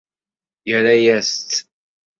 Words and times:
Yerra-yas-tt. 0.69 1.57